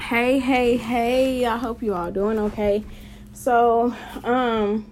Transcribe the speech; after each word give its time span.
Hey, 0.00 0.40
hey, 0.40 0.76
hey. 0.76 1.46
I 1.46 1.56
hope 1.56 1.80
you 1.80 1.94
all 1.94 2.10
doing 2.10 2.36
okay. 2.38 2.84
So, 3.32 3.94
um 4.24 4.90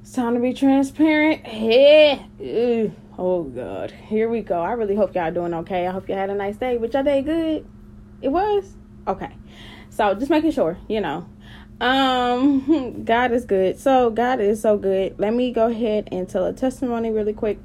it's 0.00 0.12
time 0.14 0.34
to 0.34 0.40
be 0.40 0.54
transparent. 0.54 1.46
Hey. 1.46 2.24
Ew. 2.40 2.92
Oh 3.18 3.42
god. 3.44 3.90
Here 3.90 4.30
we 4.30 4.40
go. 4.40 4.60
I 4.60 4.72
really 4.72 4.96
hope 4.96 5.14
y'all 5.14 5.30
doing 5.30 5.52
okay. 5.52 5.86
I 5.86 5.92
hope 5.92 6.08
you 6.08 6.14
had 6.14 6.30
a 6.30 6.34
nice 6.34 6.56
day. 6.56 6.78
But 6.78 6.94
y'all 6.94 7.02
day 7.02 7.20
good? 7.20 7.66
It 8.22 8.28
was? 8.28 8.74
Okay. 9.06 9.30
So 9.90 10.14
just 10.14 10.30
making 10.30 10.52
sure, 10.52 10.78
you 10.88 11.02
know. 11.02 11.28
Um 11.78 13.02
God 13.04 13.32
is 13.32 13.44
good. 13.44 13.78
So 13.78 14.08
God 14.08 14.40
is 14.40 14.62
so 14.62 14.78
good. 14.78 15.18
Let 15.18 15.34
me 15.34 15.52
go 15.52 15.66
ahead 15.66 16.08
and 16.10 16.26
tell 16.26 16.46
a 16.46 16.54
testimony 16.54 17.10
really 17.10 17.34
quick. 17.34 17.58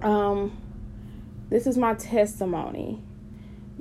Um 0.00 0.56
this 1.50 1.66
is 1.66 1.76
my 1.76 1.92
testimony 1.94 3.02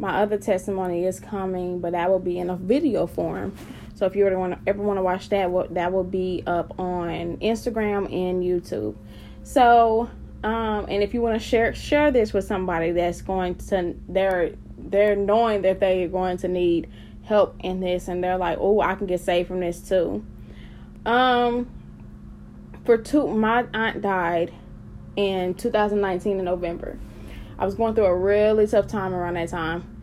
my 0.02 0.24
other 0.24 0.36
testimony 0.36 1.06
is 1.06 1.20
coming, 1.20 1.80
but 1.80 1.92
that 1.92 2.10
will 2.10 2.20
be 2.20 2.40
in 2.40 2.50
a 2.50 2.56
video 2.56 3.06
form. 3.06 3.56
So 3.94 4.08
if 4.08 4.16
you 4.16 4.26
ever 4.26 4.38
want 4.38 4.54
to 4.54 4.60
ever 4.68 4.82
want 4.82 4.98
to 4.98 5.04
watch 5.04 5.30
that, 5.30 5.52
that 5.76 5.94
will 5.94 6.04
be 6.04 6.42
up 6.48 6.80
on 6.80 7.38
Instagram 7.38 8.06
and 8.12 8.44
YouTube. 8.44 8.96
So, 9.44 10.10
um, 10.44 10.88
and 10.90 11.04
if 11.04 11.14
you 11.14 11.22
want 11.22 11.40
to 11.40 11.48
share 11.48 11.76
share 11.76 12.10
this 12.10 12.34
with 12.34 12.46
somebody 12.46 12.92
that's 12.92 13.22
going 13.22 13.56
to 13.70 13.96
they're 14.10 14.56
they're 14.76 15.16
knowing 15.16 15.62
that 15.62 15.80
they 15.80 16.04
are 16.04 16.08
going 16.08 16.38
to 16.38 16.48
need 16.48 16.90
help 17.22 17.58
in 17.60 17.80
this, 17.80 18.08
and 18.08 18.24
they're 18.24 18.40
like, 18.40 18.58
oh, 18.60 18.82
I 18.82 18.96
can 18.96 19.06
get 19.06 19.20
saved 19.20 19.50
from 19.50 19.60
this 19.60 19.88
too. 19.88 20.26
Um, 21.06 21.70
for 22.86 22.98
two, 22.98 23.28
my 23.28 23.68
aunt 23.72 24.02
died 24.02 24.52
in 25.16 25.54
2019 25.54 26.40
in 26.40 26.46
November. 26.46 26.98
I 27.60 27.66
was 27.66 27.76
going 27.76 27.94
through 27.94 28.06
a 28.06 28.18
really 28.18 28.66
tough 28.66 28.88
time 28.88 29.14
around 29.14 29.36
that 29.36 29.50
time. 29.50 30.01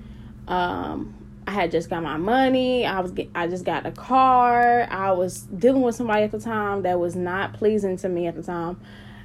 Um, 0.48 1.14
I 1.46 1.52
had 1.52 1.70
just 1.70 1.88
got 1.88 2.02
my 2.02 2.16
money. 2.16 2.84
I 2.84 3.00
was 3.00 3.12
get, 3.12 3.30
I 3.34 3.46
just 3.46 3.64
got 3.64 3.86
a 3.86 3.92
car. 3.92 4.86
I 4.90 5.12
was 5.12 5.42
dealing 5.42 5.82
with 5.82 5.94
somebody 5.94 6.24
at 6.24 6.32
the 6.32 6.40
time 6.40 6.82
that 6.82 6.98
was 6.98 7.14
not 7.14 7.54
pleasing 7.54 7.96
to 7.98 8.08
me 8.08 8.26
at 8.26 8.34
the 8.34 8.42
time, 8.42 8.80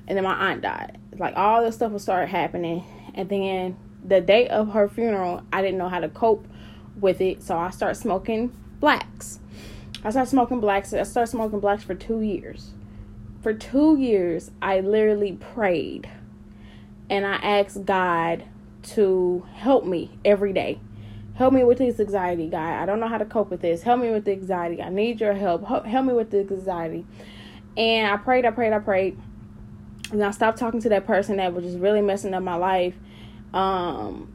and 0.07 0.15
then 0.15 0.23
my 0.23 0.51
aunt 0.51 0.61
died. 0.61 0.99
Like 1.17 1.35
all 1.35 1.63
this 1.63 1.75
stuff 1.75 1.91
would 1.91 2.01
start 2.01 2.29
happening, 2.29 2.83
and 3.15 3.27
then 3.27 3.77
the 4.05 4.21
day 4.21 4.47
of 4.47 4.69
her 4.73 4.87
funeral, 4.87 5.41
I 5.51 5.61
didn't 5.61 5.77
know 5.77 5.89
how 5.89 5.99
to 5.99 6.09
cope 6.09 6.45
with 6.99 7.19
it, 7.21 7.41
so 7.41 7.57
I 7.57 7.71
started 7.71 7.95
smoking 7.95 8.55
blacks. 8.79 9.39
I 10.03 10.09
started 10.09 10.29
smoking 10.29 10.59
blacks. 10.59 10.93
I 10.93 11.03
started 11.03 11.31
smoking 11.31 11.59
blacks 11.59 11.83
for 11.83 11.95
two 11.95 12.21
years. 12.21 12.71
For 13.41 13.53
two 13.53 13.97
years, 13.97 14.51
I 14.61 14.81
literally 14.81 15.33
prayed 15.33 16.09
and 17.09 17.25
I 17.25 17.35
asked 17.35 17.85
God 17.85 18.43
to 18.83 19.45
help 19.53 19.85
me 19.85 20.11
every 20.25 20.53
day. 20.53 20.79
Help 21.35 21.53
me 21.53 21.63
with 21.63 21.79
this 21.79 21.99
anxiety, 21.99 22.47
God. 22.47 22.81
I 22.81 22.85
don't 22.85 22.99
know 22.99 23.07
how 23.07 23.17
to 23.17 23.25
cope 23.25 23.49
with 23.49 23.61
this. 23.61 23.81
Help 23.81 24.01
me 24.01 24.11
with 24.11 24.25
the 24.25 24.31
anxiety. 24.31 24.81
I 24.81 24.89
need 24.89 25.19
your 25.19 25.33
help. 25.33 25.65
Help 25.65 26.05
me 26.05 26.13
with 26.13 26.29
the 26.29 26.39
anxiety. 26.39 27.05
And 27.75 28.07
I 28.07 28.17
prayed, 28.17 28.45
I 28.45 28.51
prayed, 28.51 28.71
I 28.71 28.79
prayed. 28.79 29.19
And 30.11 30.23
I 30.23 30.29
stopped 30.29 30.59
talking 30.59 30.79
to 30.81 30.89
that 30.89 31.07
person 31.07 31.37
that 31.37 31.53
was 31.53 31.63
just 31.63 31.79
really 31.79 32.01
messing 32.01 32.35
up 32.35 32.43
my 32.43 32.55
life. 32.55 32.93
Um, 33.51 34.31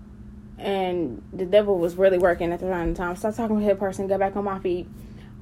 and 0.59 1.23
the 1.33 1.47
devil 1.47 1.79
was 1.79 1.95
really 1.95 2.19
working 2.19 2.53
at 2.53 2.59
the 2.59 2.67
time. 2.67 2.97
I 2.99 3.15
stopped 3.15 3.37
talking 3.37 3.61
to 3.61 3.67
that 3.67 3.79
person, 3.79 4.09
got 4.09 4.19
back 4.19 4.35
on 4.35 4.45
my 4.45 4.59
feet. 4.59 4.89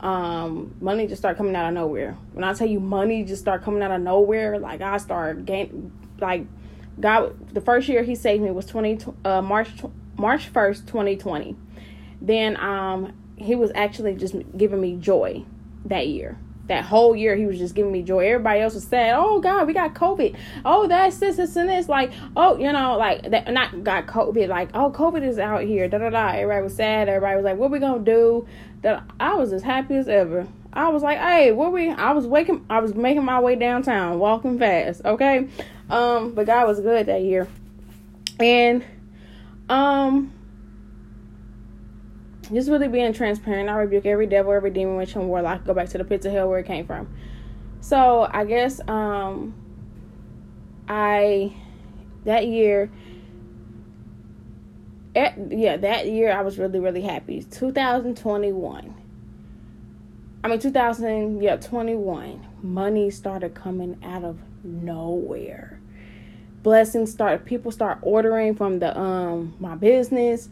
Um, 0.00 0.74
money 0.78 1.06
just 1.06 1.22
started 1.22 1.38
coming 1.38 1.56
out 1.56 1.68
of 1.68 1.74
nowhere. 1.74 2.18
When 2.34 2.44
I 2.44 2.52
tell 2.52 2.68
you 2.68 2.80
money 2.80 3.24
just 3.24 3.40
started 3.40 3.64
coming 3.64 3.82
out 3.82 3.90
of 3.90 4.02
nowhere, 4.02 4.58
like 4.58 4.82
I 4.82 4.98
started 4.98 5.46
gain, 5.46 5.90
like 6.20 6.44
God, 7.00 7.54
the 7.54 7.62
first 7.62 7.88
year 7.88 8.02
He 8.02 8.14
saved 8.14 8.42
me 8.42 8.50
was 8.50 8.66
twenty 8.66 8.98
uh, 9.24 9.40
March 9.40 9.70
March 10.16 10.46
first, 10.48 10.86
twenty 10.86 11.16
twenty. 11.16 11.56
Then 12.20 12.56
um, 12.56 13.12
He 13.36 13.54
was 13.54 13.70
actually 13.74 14.14
just 14.14 14.34
giving 14.56 14.80
me 14.80 14.96
joy 14.96 15.44
that 15.84 16.08
year. 16.08 16.38
That 16.68 16.84
whole 16.84 17.14
year, 17.14 17.36
He 17.36 17.46
was 17.46 17.58
just 17.58 17.74
giving 17.74 17.92
me 17.92 18.02
joy. 18.02 18.26
Everybody 18.26 18.60
else 18.60 18.74
was 18.74 18.84
sad. 18.84 19.14
Oh 19.16 19.40
God, 19.40 19.66
we 19.66 19.72
got 19.72 19.94
COVID. 19.94 20.36
Oh, 20.64 20.88
that's 20.88 21.18
this, 21.18 21.36
this, 21.36 21.54
and 21.56 21.68
this. 21.68 21.88
Like, 21.88 22.12
oh, 22.36 22.58
you 22.58 22.72
know, 22.72 22.96
like 22.96 23.30
that. 23.30 23.52
Not 23.52 23.84
got 23.84 24.06
COVID. 24.06 24.48
Like, 24.48 24.70
oh, 24.74 24.90
COVID 24.90 25.22
is 25.22 25.38
out 25.38 25.62
here. 25.62 25.88
Da 25.88 25.98
da 25.98 26.10
da. 26.10 26.28
Everybody 26.30 26.64
was 26.64 26.74
sad. 26.74 27.08
Everybody 27.08 27.36
was 27.36 27.44
like, 27.44 27.56
what 27.56 27.70
we 27.70 27.78
gonna 27.78 28.02
do? 28.02 28.48
That 28.82 29.04
I 29.20 29.34
was 29.34 29.52
as 29.52 29.62
happy 29.62 29.96
as 29.96 30.08
ever. 30.08 30.46
I 30.72 30.88
was 30.88 31.02
like, 31.02 31.18
hey, 31.18 31.52
what 31.52 31.72
we? 31.72 31.88
I 31.88 32.12
was 32.12 32.26
waking. 32.26 32.66
I 32.68 32.80
was 32.80 32.94
making 32.94 33.24
my 33.24 33.40
way 33.40 33.54
downtown, 33.54 34.18
walking 34.18 34.58
fast. 34.58 35.02
Okay, 35.04 35.48
um, 35.88 36.34
but 36.34 36.46
God 36.46 36.66
was 36.66 36.80
good 36.80 37.06
that 37.06 37.22
year. 37.22 37.48
And 38.38 38.84
um 39.68 40.32
just 42.52 42.70
really 42.70 42.88
being 42.88 43.12
transparent. 43.12 43.68
I 43.68 43.74
rebuke 43.74 44.06
every 44.06 44.26
devil, 44.26 44.52
every 44.52 44.70
demon, 44.70 44.96
witch, 44.96 45.16
and 45.16 45.28
warlock. 45.28 45.64
Go 45.64 45.74
back 45.74 45.88
to 45.90 45.98
the 45.98 46.04
pits 46.04 46.26
of 46.26 46.32
hell 46.32 46.48
where 46.48 46.60
it 46.60 46.66
came 46.66 46.86
from. 46.86 47.08
So 47.80 48.28
I 48.30 48.44
guess 48.44 48.80
um 48.88 49.54
I 50.88 51.54
that 52.24 52.46
year 52.46 52.90
at, 55.14 55.50
yeah, 55.50 55.76
that 55.78 56.06
year 56.06 56.30
I 56.32 56.42
was 56.42 56.58
really, 56.58 56.78
really 56.78 57.02
happy. 57.02 57.42
2021. 57.42 58.94
I 60.44 60.48
mean 60.48 60.58
2000, 60.60 61.42
yeah, 61.42 61.56
21. 61.56 62.46
Money 62.62 63.10
started 63.10 63.54
coming 63.54 63.98
out 64.04 64.22
of 64.22 64.38
nowhere. 64.62 65.75
Blessings 66.66 67.12
start 67.12 67.44
people 67.44 67.70
start 67.70 67.98
ordering 68.02 68.56
from 68.56 68.80
the 68.80 68.98
um 68.98 69.54
my 69.60 69.76
business. 69.76 70.48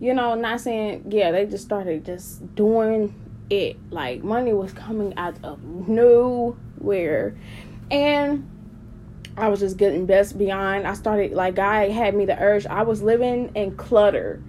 You 0.00 0.14
know, 0.14 0.34
not 0.34 0.62
saying 0.62 1.04
yeah, 1.10 1.30
they 1.30 1.44
just 1.44 1.62
started 1.62 2.06
just 2.06 2.54
doing 2.54 3.14
it. 3.50 3.76
Like 3.90 4.24
money 4.24 4.54
was 4.54 4.72
coming 4.72 5.12
out 5.18 5.36
of 5.44 5.62
nowhere. 5.62 7.36
And 7.90 8.50
I 9.36 9.48
was 9.48 9.60
just 9.60 9.76
getting 9.76 10.06
best 10.06 10.38
beyond. 10.38 10.86
I 10.86 10.94
started 10.94 11.32
like 11.32 11.56
God 11.56 11.90
had 11.90 12.14
me 12.14 12.24
the 12.24 12.42
urge. 12.42 12.64
I 12.64 12.80
was 12.80 13.02
living 13.02 13.52
in 13.54 13.76
clutter. 13.76 14.42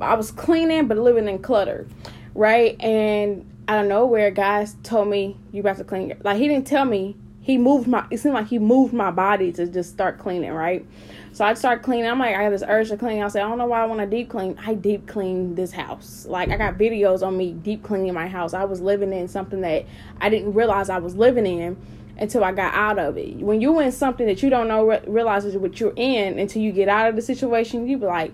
I 0.00 0.14
was 0.14 0.32
cleaning 0.32 0.88
but 0.88 0.98
living 0.98 1.28
in 1.28 1.38
clutter. 1.38 1.86
Right? 2.34 2.74
And 2.82 3.48
out 3.68 3.84
of 3.84 3.88
nowhere, 3.88 4.32
guys 4.32 4.74
told 4.82 5.06
me 5.06 5.36
you 5.52 5.60
about 5.60 5.76
to 5.76 5.84
clean. 5.84 6.16
Like 6.24 6.38
he 6.38 6.48
didn't 6.48 6.66
tell 6.66 6.84
me 6.84 7.14
he 7.44 7.58
moved 7.58 7.86
my 7.86 8.06
it 8.10 8.18
seemed 8.18 8.34
like 8.34 8.46
he 8.46 8.58
moved 8.58 8.94
my 8.94 9.10
body 9.10 9.52
to 9.52 9.66
just 9.66 9.90
start 9.90 10.18
cleaning 10.18 10.50
right? 10.50 10.84
So 11.32 11.44
i 11.44 11.52
start 11.52 11.82
cleaning. 11.82 12.06
I'm 12.06 12.18
like 12.18 12.34
i 12.34 12.44
got 12.44 12.50
this 12.50 12.62
urge 12.66 12.88
to 12.88 12.96
clean. 12.96 13.22
I 13.22 13.28
said 13.28 13.42
i 13.42 13.48
don't 13.48 13.58
know 13.58 13.66
why 13.66 13.82
i 13.82 13.84
want 13.84 14.00
to 14.00 14.06
deep 14.06 14.30
clean. 14.30 14.58
I 14.64 14.72
deep 14.72 15.06
clean 15.06 15.54
this 15.54 15.70
house. 15.70 16.24
Like 16.26 16.48
i 16.48 16.56
got 16.56 16.78
videos 16.78 17.24
on 17.24 17.36
me 17.36 17.52
deep 17.52 17.82
cleaning 17.82 18.14
my 18.14 18.28
house. 18.28 18.54
I 18.54 18.64
was 18.64 18.80
living 18.80 19.12
in 19.12 19.28
something 19.28 19.60
that 19.60 19.84
i 20.22 20.30
didn't 20.30 20.54
realize 20.54 20.88
i 20.88 20.98
was 20.98 21.16
living 21.16 21.44
in 21.44 21.76
until 22.16 22.42
i 22.42 22.50
got 22.50 22.72
out 22.72 22.98
of 22.98 23.18
it. 23.18 23.36
When 23.36 23.60
you're 23.60 23.82
in 23.82 23.92
something 23.92 24.26
that 24.26 24.42
you 24.42 24.48
don't 24.48 24.66
know 24.66 24.98
realizes 25.06 25.54
what 25.54 25.78
you're 25.78 25.92
in 25.96 26.38
until 26.38 26.62
you 26.62 26.72
get 26.72 26.88
out 26.88 27.10
of 27.10 27.16
the 27.16 27.22
situation 27.22 27.86
you 27.86 27.98
be 27.98 28.06
like 28.06 28.32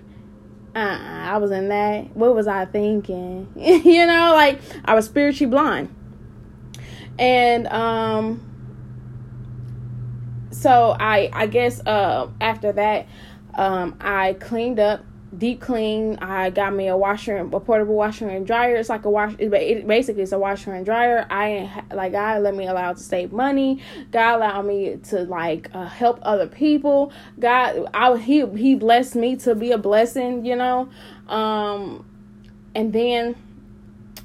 uh 0.77 0.99
I 1.01 1.39
was 1.39 1.51
in 1.51 1.69
that. 1.71 2.15
What 2.17 2.33
was 2.37 2.47
I 2.47 2.65
thinking? 2.65 3.53
you 3.57 4.07
know, 4.07 4.35
like 4.35 4.61
I 4.85 4.95
was 4.95 5.07
spiritually 5.07 5.51
blind. 5.51 5.93
And 7.19 7.67
um 7.67 8.50
so 10.61 10.97
I 10.99 11.31
I 11.33 11.47
guess 11.47 11.81
uh 11.87 12.29
after 12.41 12.73
that 12.73 13.07
um 13.55 13.97
I 14.01 14.35
cleaned 14.35 14.79
up 14.79 15.05
deep 15.37 15.61
clean. 15.61 16.19
I 16.21 16.51
got 16.51 16.75
me 16.75 16.89
a 16.89 16.97
washer, 16.97 17.37
and, 17.37 17.53
a 17.53 17.61
portable 17.61 17.95
washer 17.95 18.29
and 18.29 18.47
dryer. 18.47 18.77
It's 18.77 18.89
like 18.89 19.05
a 19.05 19.11
wash. 19.11 19.35
It, 19.39 19.87
basically, 19.87 20.23
it's 20.23 20.33
a 20.33 20.39
washer 20.39 20.75
and 20.75 20.85
dryer. 20.85 21.27
I 21.31 21.85
like 21.93 22.13
God 22.13 22.43
let 22.43 22.55
me 22.55 22.67
allow 22.67 22.93
to 22.93 23.01
save 23.01 23.33
money. 23.33 23.83
God 24.11 24.37
allowed 24.37 24.67
me 24.67 24.97
to 25.09 25.21
like 25.25 25.71
uh, 25.73 25.87
help 25.87 26.19
other 26.23 26.47
people. 26.47 27.13
God, 27.39 27.89
I 27.95 28.17
he 28.19 28.47
he 28.47 28.75
blessed 28.75 29.17
me 29.17 29.37
to 29.37 29.55
be 29.55 29.73
a 29.73 29.79
blessing. 29.79 30.45
You 30.45 30.57
know, 30.57 30.89
um, 31.29 32.05
and 32.75 32.93
then 32.93 33.37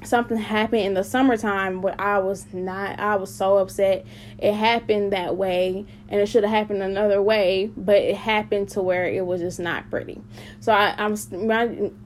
something 0.06 0.36
happened 0.36 0.82
in 0.82 0.94
the 0.94 1.04
summertime 1.04 1.80
but 1.80 1.98
I 2.00 2.18
was 2.18 2.46
not 2.52 2.98
I 2.98 3.16
was 3.16 3.34
so 3.34 3.58
upset. 3.58 4.06
It 4.38 4.52
happened 4.52 5.12
that 5.12 5.36
way 5.36 5.86
and 6.08 6.20
it 6.20 6.26
should 6.26 6.44
have 6.44 6.52
happened 6.52 6.82
another 6.82 7.20
way, 7.22 7.70
but 7.76 7.96
it 7.96 8.16
happened 8.16 8.68
to 8.70 8.82
where 8.82 9.06
it 9.06 9.24
was 9.26 9.40
just 9.40 9.58
not 9.58 9.90
pretty. 9.90 10.20
So 10.60 10.72
I, 10.72 10.94
I'm 10.98 11.16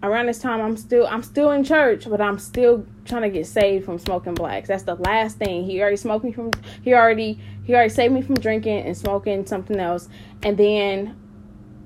around 0.02 0.26
this 0.26 0.38
time 0.38 0.60
I'm 0.60 0.76
still 0.76 1.06
I'm 1.06 1.22
still 1.22 1.50
in 1.50 1.64
church, 1.64 2.08
but 2.08 2.20
I'm 2.20 2.38
still 2.38 2.86
trying 3.04 3.22
to 3.22 3.30
get 3.30 3.46
saved 3.46 3.84
from 3.84 3.98
smoking 3.98 4.34
blacks. 4.34 4.68
That's 4.68 4.84
the 4.84 4.96
last 4.96 5.38
thing. 5.38 5.64
He 5.64 5.80
already 5.80 5.96
smoked 5.96 6.24
me 6.24 6.32
from 6.32 6.50
he 6.82 6.94
already 6.94 7.38
he 7.64 7.74
already 7.74 7.90
saved 7.90 8.14
me 8.14 8.22
from 8.22 8.36
drinking 8.36 8.86
and 8.86 8.96
smoking 8.96 9.46
something 9.46 9.78
else. 9.78 10.08
And 10.42 10.56
then 10.56 11.16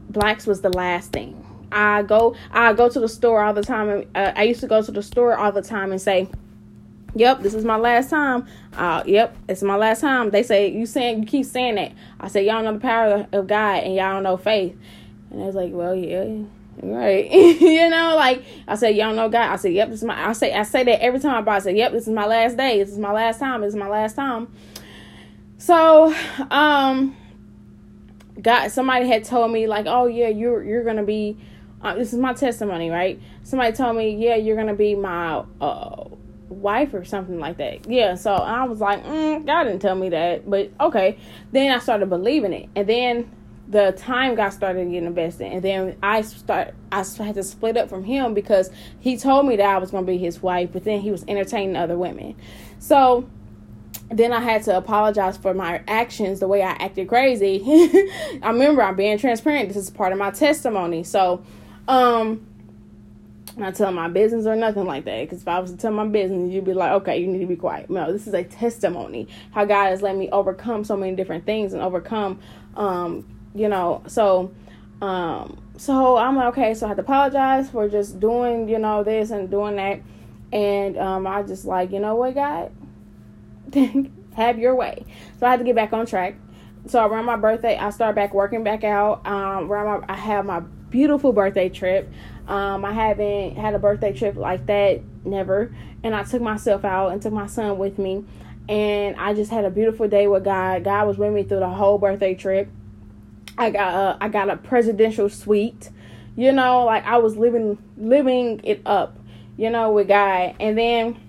blacks 0.08 0.46
was 0.46 0.60
the 0.60 0.70
last 0.70 1.12
thing. 1.12 1.43
I 1.74 2.02
go 2.02 2.36
I 2.50 2.72
go 2.72 2.88
to 2.88 3.00
the 3.00 3.08
store 3.08 3.42
all 3.42 3.52
the 3.52 3.62
time. 3.62 3.88
And, 3.88 4.06
uh, 4.14 4.32
I 4.36 4.44
used 4.44 4.60
to 4.60 4.66
go 4.66 4.82
to 4.82 4.92
the 4.92 5.02
store 5.02 5.36
all 5.36 5.52
the 5.52 5.62
time 5.62 5.90
and 5.90 6.00
say, 6.00 6.28
"Yep, 7.14 7.42
this 7.42 7.54
is 7.54 7.64
my 7.64 7.76
last 7.76 8.10
time." 8.10 8.46
Uh, 8.76 9.02
yep, 9.06 9.36
it's 9.48 9.62
my 9.62 9.76
last 9.76 10.00
time. 10.00 10.30
They 10.30 10.42
say 10.42 10.70
you 10.70 10.86
saying 10.86 11.20
you 11.20 11.26
keep 11.26 11.46
saying 11.46 11.74
that. 11.74 11.92
I 12.20 12.28
say 12.28 12.46
y'all 12.46 12.62
know 12.62 12.72
the 12.72 12.80
power 12.80 13.26
of 13.32 13.46
God 13.46 13.82
and 13.82 13.94
y'all 13.94 14.22
know 14.22 14.36
faith. 14.36 14.76
And 15.30 15.42
I 15.42 15.46
was 15.46 15.54
like, 15.56 15.72
well, 15.72 15.94
yeah, 15.94 16.44
Right. 16.82 17.30
you 17.32 17.88
know, 17.88 18.16
like 18.16 18.44
I 18.66 18.74
said, 18.74 18.96
y'all 18.96 19.14
know 19.14 19.28
God. 19.28 19.52
I 19.52 19.56
said, 19.56 19.72
Yep, 19.72 19.90
this 19.90 20.00
is 20.00 20.04
my 20.04 20.28
I 20.28 20.32
say 20.32 20.52
I 20.52 20.64
say 20.64 20.84
that 20.84 21.02
every 21.02 21.20
time 21.20 21.34
I 21.34 21.40
buy. 21.40 21.56
I 21.56 21.58
say, 21.60 21.76
Yep, 21.76 21.92
this 21.92 22.06
is 22.06 22.12
my 22.12 22.26
last 22.26 22.56
day. 22.56 22.78
This 22.78 22.90
is 22.90 22.98
my 22.98 23.12
last 23.12 23.38
time. 23.38 23.60
This 23.60 23.70
is 23.70 23.76
my 23.76 23.88
last 23.88 24.16
time. 24.16 24.52
So, 25.58 26.14
um 26.50 27.16
God 28.40 28.68
somebody 28.68 29.06
had 29.06 29.24
told 29.24 29.52
me 29.52 29.66
like, 29.66 29.86
Oh 29.88 30.06
yeah, 30.06 30.28
you're 30.28 30.64
you're 30.64 30.84
gonna 30.84 31.04
be 31.04 31.38
uh, 31.84 31.94
this 31.94 32.12
is 32.12 32.18
my 32.18 32.32
testimony, 32.32 32.90
right? 32.90 33.20
Somebody 33.42 33.76
told 33.76 33.96
me, 33.96 34.16
Yeah, 34.16 34.36
you're 34.36 34.56
gonna 34.56 34.74
be 34.74 34.94
my 34.94 35.44
uh 35.60 36.04
wife 36.48 36.94
or 36.94 37.04
something 37.04 37.38
like 37.38 37.58
that. 37.58 37.88
Yeah, 37.88 38.14
so 38.14 38.32
I 38.34 38.64
was 38.64 38.80
like, 38.80 39.04
mm, 39.04 39.44
God 39.44 39.64
didn't 39.64 39.80
tell 39.80 39.94
me 39.94 40.08
that, 40.10 40.48
but 40.48 40.70
okay. 40.80 41.18
Then 41.52 41.72
I 41.72 41.78
started 41.78 42.08
believing 42.08 42.52
it, 42.52 42.68
and 42.74 42.88
then 42.88 43.30
the 43.68 43.92
time 43.92 44.34
got 44.34 44.52
started 44.52 44.84
getting 44.90 45.06
invested, 45.06 45.52
and 45.52 45.62
then 45.62 45.96
I 46.02 46.22
start 46.22 46.74
I 46.90 47.04
had 47.18 47.34
to 47.34 47.42
split 47.42 47.76
up 47.76 47.88
from 47.88 48.04
him 48.04 48.34
because 48.34 48.70
he 49.00 49.16
told 49.16 49.46
me 49.46 49.56
that 49.56 49.66
I 49.66 49.78
was 49.78 49.90
to 49.90 50.02
be 50.02 50.18
his 50.18 50.42
wife, 50.42 50.70
but 50.72 50.84
then 50.84 51.00
he 51.00 51.10
was 51.10 51.24
entertaining 51.28 51.76
other 51.76 51.98
women. 51.98 52.34
So 52.78 53.28
then 54.10 54.32
I 54.32 54.40
had 54.40 54.62
to 54.64 54.76
apologize 54.76 55.36
for 55.36 55.54
my 55.54 55.82
actions, 55.88 56.40
the 56.40 56.48
way 56.48 56.62
I 56.62 56.70
acted 56.70 57.08
crazy. 57.08 57.62
I 58.42 58.50
remember 58.50 58.82
I'm 58.82 58.96
being 58.96 59.18
transparent. 59.18 59.68
This 59.68 59.76
is 59.76 59.90
part 59.90 60.12
of 60.12 60.18
my 60.18 60.30
testimony. 60.30 61.02
So, 61.04 61.42
um, 61.88 62.46
I'm 63.56 63.62
not 63.62 63.74
telling 63.76 63.94
my 63.94 64.08
business 64.08 64.46
or 64.46 64.56
nothing 64.56 64.84
like 64.84 65.04
that. 65.04 65.22
Because 65.22 65.42
if 65.42 65.48
I 65.48 65.60
was 65.60 65.70
to 65.70 65.76
tell 65.76 65.92
my 65.92 66.06
business, 66.06 66.52
you'd 66.52 66.64
be 66.64 66.74
like, 66.74 66.92
okay, 66.92 67.18
you 67.18 67.26
need 67.26 67.40
to 67.40 67.46
be 67.46 67.56
quiet. 67.56 67.88
No, 67.88 68.12
this 68.12 68.26
is 68.26 68.34
a 68.34 68.42
testimony. 68.42 69.28
How 69.52 69.64
God 69.64 69.86
has 69.86 70.02
let 70.02 70.16
me 70.16 70.28
overcome 70.30 70.84
so 70.84 70.96
many 70.96 71.14
different 71.14 71.46
things 71.46 71.72
and 71.72 71.82
overcome, 71.82 72.40
um, 72.76 73.24
you 73.54 73.68
know. 73.68 74.02
So, 74.06 74.52
um, 75.00 75.60
so 75.76 76.16
I'm 76.16 76.36
like, 76.36 76.48
okay. 76.48 76.74
So 76.74 76.86
I 76.86 76.88
had 76.90 76.96
to 76.96 77.02
apologize 77.02 77.70
for 77.70 77.88
just 77.88 78.18
doing, 78.18 78.68
you 78.68 78.78
know, 78.78 79.04
this 79.04 79.30
and 79.30 79.48
doing 79.50 79.76
that. 79.76 80.00
And 80.52 80.98
um, 80.98 81.26
I 81.26 81.42
just 81.42 81.64
like, 81.64 81.92
you 81.92 82.00
know 82.00 82.16
what, 82.16 82.34
God, 82.34 82.72
have 84.36 84.58
your 84.58 84.74
way. 84.74 85.04
So 85.38 85.46
I 85.46 85.50
had 85.50 85.58
to 85.58 85.64
get 85.64 85.76
back 85.76 85.92
on 85.92 86.06
track. 86.06 86.36
So 86.86 87.04
around 87.04 87.24
my 87.24 87.36
birthday, 87.36 87.76
I 87.76 87.90
started 87.90 88.14
back 88.14 88.34
working 88.34 88.62
back 88.62 88.84
out. 88.84 89.26
Um, 89.26 89.70
around 89.70 90.02
my, 90.02 90.12
I 90.12 90.16
have 90.16 90.44
my 90.44 90.62
beautiful 90.94 91.32
birthday 91.32 91.68
trip. 91.68 92.08
Um, 92.46 92.84
I 92.84 92.92
haven't 92.92 93.56
had 93.56 93.74
a 93.74 93.80
birthday 93.80 94.12
trip 94.12 94.36
like 94.36 94.66
that, 94.66 95.00
never. 95.24 95.74
And 96.04 96.14
I 96.14 96.22
took 96.22 96.40
myself 96.40 96.84
out 96.84 97.08
and 97.08 97.20
took 97.20 97.32
my 97.32 97.48
son 97.48 97.78
with 97.78 97.98
me. 97.98 98.24
And 98.68 99.16
I 99.16 99.34
just 99.34 99.50
had 99.50 99.64
a 99.64 99.70
beautiful 99.70 100.06
day 100.06 100.28
with 100.28 100.44
God. 100.44 100.84
God 100.84 101.08
was 101.08 101.18
with 101.18 101.32
me 101.32 101.42
through 101.42 101.58
the 101.58 101.68
whole 101.68 101.98
birthday 101.98 102.36
trip. 102.36 102.68
I 103.58 103.70
got 103.70 103.92
a, 103.92 104.24
I 104.24 104.28
got 104.28 104.48
a 104.48 104.56
presidential 104.56 105.28
suite. 105.28 105.90
You 106.36 106.52
know, 106.52 106.84
like 106.84 107.04
I 107.04 107.18
was 107.18 107.36
living 107.36 107.76
living 107.96 108.60
it 108.62 108.80
up, 108.86 109.18
you 109.56 109.70
know, 109.70 109.90
with 109.90 110.06
God. 110.06 110.54
And 110.60 110.78
then 110.78 111.20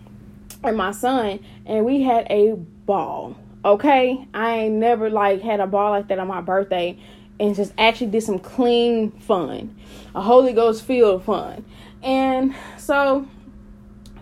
and 0.64 0.78
my 0.78 0.92
son, 0.92 1.40
and 1.66 1.84
we 1.84 2.04
had 2.04 2.28
a 2.30 2.54
ball. 2.54 3.36
Okay? 3.64 4.28
I 4.32 4.58
ain't 4.60 4.76
never 4.76 5.10
like 5.10 5.42
had 5.42 5.60
a 5.60 5.66
ball 5.66 5.90
like 5.90 6.10
that 6.10 6.20
on 6.20 6.28
my 6.28 6.42
birthday 6.42 7.00
and 7.40 7.56
just 7.56 7.74
actually 7.78 8.08
did 8.08 8.24
some 8.24 8.40
clean 8.40 9.12
fun, 9.12 9.76
a 10.14 10.22
Holy 10.22 10.54
Ghost 10.54 10.84
filled 10.84 11.24
fun. 11.24 11.66
And 12.02 12.56
so 12.78 13.28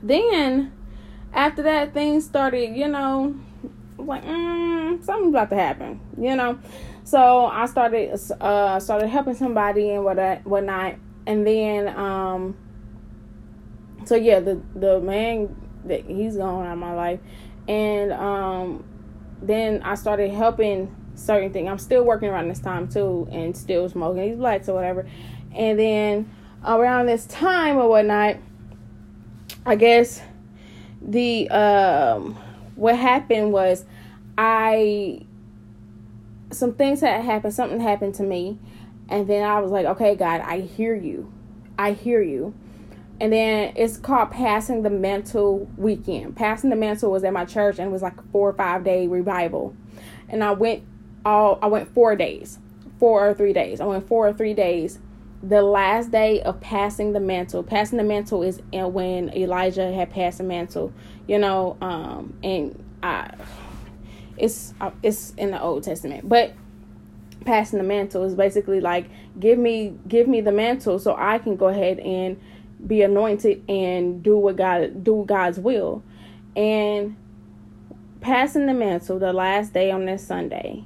then 0.02 0.72
after 1.34 1.64
that, 1.64 1.94
things 1.94 2.26
started, 2.26 2.76
you 2.76 2.88
know, 2.88 3.36
like 3.98 4.24
mm, 4.24 5.04
something's 5.04 5.30
about 5.30 5.50
to 5.50 5.56
happen, 5.56 6.00
you 6.18 6.36
know. 6.36 6.60
So 7.04 7.46
I 7.46 7.66
started 7.66 8.20
uh 8.42 8.80
started 8.80 9.08
helping 9.08 9.36
somebody 9.36 9.92
and 9.92 10.04
what 10.04 10.18
whatnot, 10.46 10.96
and 11.28 11.46
then 11.46 11.88
um. 11.90 12.58
So 14.06 14.16
yeah, 14.16 14.40
the 14.40 14.62
the 14.76 15.00
man 15.00 15.56
that 15.86 16.06
he's 16.06 16.38
gone 16.38 16.66
out 16.66 16.74
of 16.74 16.78
my 16.78 16.94
life, 16.94 17.20
and 17.68 18.12
um, 18.14 18.84
then 19.42 19.82
I 19.84 19.96
started 19.96 20.32
helping 20.32 20.94
certain 21.16 21.52
thing. 21.52 21.68
I'm 21.70 21.80
still 21.80 22.04
working 22.04 22.30
around 22.30 22.48
this 22.48 22.60
time 22.60 22.88
too, 22.88 23.28
and 23.32 23.56
still 23.56 23.88
smoking 23.90 24.22
these 24.22 24.38
blacks 24.38 24.70
or 24.70 24.76
whatever. 24.76 25.08
And 25.54 25.80
then 25.80 26.32
around 26.66 27.08
this 27.08 27.26
time 27.26 27.78
or 27.78 27.88
whatnot, 27.88 28.38
I 29.66 29.76
guess 29.76 30.22
the 31.02 31.50
um, 31.50 32.36
what 32.76 32.96
happened 32.96 33.52
was 33.52 33.86
I 34.38 35.26
some 36.52 36.74
things 36.74 37.02
had 37.02 37.24
happened. 37.24 37.54
Something 37.54 37.80
happened 37.80 38.16
to 38.16 38.24
me, 38.24 38.60
and 39.10 39.28
then 39.28 39.44
I 39.44 39.60
was 39.60 39.72
like, 39.72 39.86
okay, 39.86 40.16
God, 40.16 40.42
I 40.42 40.62
hear 40.62 40.96
you. 40.96 41.32
I 41.78 41.94
hear 41.94 42.22
you. 42.22 42.54
And 43.20 43.32
then 43.32 43.74
it's 43.76 43.98
called 43.98 44.32
Passing 44.32 44.84
the 44.84 44.90
Mantle 44.90 45.70
Weekend. 45.78 46.36
Passing 46.36 46.70
the 46.70 46.76
Mantle 46.76 47.12
was 47.12 47.24
at 47.24 47.32
my 47.32 47.46
church 47.46 47.80
and 47.80 47.88
it 47.88 47.92
was 47.92 48.02
like 48.02 48.18
a 48.18 48.24
four 48.32 48.50
or 48.50 48.54
five 48.54 48.84
day 48.84 49.08
revival. 49.08 49.76
And 50.28 50.44
I 50.44 50.52
went 50.52 50.84
all 51.26 51.60
I 51.62 51.68
went 51.68 51.94
four 51.94 52.16
days, 52.16 52.60
four 53.00 53.28
or 53.28 53.34
three 53.34 53.54
days. 53.54 53.82
I 53.82 53.86
went 53.86 54.08
four 54.08 54.28
or 54.28 54.34
three 54.34 54.54
days. 54.54 55.00
The 55.42 55.62
last 55.62 56.12
day 56.12 56.42
of 56.42 56.62
passing 56.62 57.12
the 57.12 57.20
mantle. 57.20 57.64
Passing 57.64 57.98
the 57.98 58.04
mantle 58.04 58.44
is 58.44 58.62
when 58.72 59.30
Elijah 59.36 59.92
had 59.92 60.10
passed 60.10 60.38
the 60.38 60.46
mantle, 60.46 60.94
you 61.28 61.38
know, 61.38 61.76
um, 61.82 62.38
and 62.44 62.82
I, 63.04 63.30
it's 64.38 64.74
uh, 64.80 64.92
it's 65.04 65.34
in 65.36 65.52
the 65.52 65.62
Old 65.62 65.84
Testament, 65.84 66.30
but 66.30 66.54
passing 67.44 67.78
the 67.78 67.84
mantle 67.84 68.24
is 68.24 68.36
basically 68.36 68.80
like 68.80 69.10
give 69.40 69.60
me 69.60 69.94
give 70.08 70.28
me 70.28 70.40
the 70.40 70.52
mantle 70.52 70.98
so 70.98 71.16
I 71.18 71.40
can 71.40 71.58
go 71.58 71.68
ahead 71.68 72.00
and 72.00 72.40
be 72.86 73.02
anointed 73.02 73.64
and 73.70 74.24
do 74.24 74.38
what 74.38 74.56
God 74.56 75.04
do 75.04 75.26
God's 75.28 75.60
will. 75.60 76.04
And 76.56 77.18
passing 78.22 78.66
the 78.66 78.74
mantle 78.74 79.20
the 79.20 79.34
last 79.34 79.74
day 79.74 79.92
on 79.92 80.06
this 80.06 80.26
Sunday, 80.26 80.86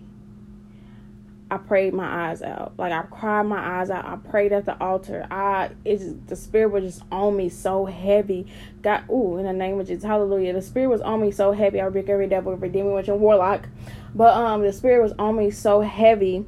I 1.50 1.58
prayed 1.58 1.94
my 1.94 2.30
eyes 2.30 2.42
out. 2.42 2.74
Like 2.78 2.92
I 2.92 3.04
cried 3.04 3.44
my 3.44 3.80
eyes 3.80 3.90
out. 3.90 4.06
I 4.06 4.18
prayed 4.30 4.52
at 4.52 4.66
the 4.66 4.80
altar. 4.82 5.26
I 5.32 5.72
it's 5.86 6.04
the 6.28 6.36
spirit 6.36 6.72
was 6.72 6.84
just 6.84 7.04
on 7.10 7.38
me 7.38 7.48
so 7.48 7.86
heavy. 7.86 8.48
God 8.82 9.04
ooh, 9.10 9.38
in 9.38 9.46
the 9.46 9.54
name 9.54 9.80
of 9.80 9.88
Jesus, 9.88 10.04
hallelujah. 10.04 10.54
The 10.54 10.62
spirit 10.62 10.90
was 10.90 11.02
on 11.02 11.22
me 11.22 11.32
so 11.32 11.54
heavy. 11.54 11.80
I 11.80 11.86
rebuke 11.86 12.10
every 12.10 12.28
devil, 12.28 12.52
every 12.52 12.70
demon, 12.70 12.94
witch, 12.94 13.08
and 13.08 13.22
warlock. 13.22 13.68
But 14.14 14.36
um 14.36 14.62
the 14.62 14.74
spirit 14.74 15.02
was 15.02 15.14
on 15.18 15.38
me 15.38 15.52
so 15.52 15.80
heavy. 15.80 16.46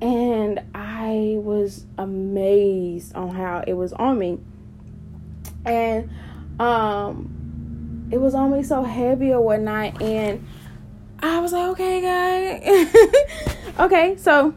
And 0.00 0.60
I 0.74 1.36
was 1.38 1.86
amazed 1.98 3.14
on 3.16 3.34
how 3.34 3.64
it 3.66 3.74
was 3.74 3.92
on 3.92 4.18
me. 4.18 4.38
And 5.64 6.10
um 6.60 8.08
it 8.12 8.20
was 8.20 8.34
on 8.34 8.52
me 8.52 8.62
so 8.62 8.84
heavy 8.84 9.32
or 9.32 9.40
whatnot 9.40 10.00
and 10.00 10.46
I 11.22 11.38
was 11.38 11.52
like, 11.52 11.70
okay, 11.70 12.00
guy. 12.00 12.88
okay, 13.84 14.16
so 14.16 14.54